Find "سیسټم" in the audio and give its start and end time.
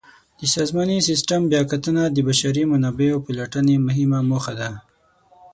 1.07-1.41